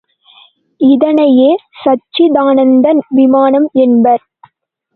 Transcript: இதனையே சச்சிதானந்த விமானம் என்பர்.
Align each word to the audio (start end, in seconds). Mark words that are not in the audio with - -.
இதனையே 0.81 1.49
சச்சிதானந்த 1.83 2.87
விமானம் 3.09 3.69
என்பர். 3.81 4.23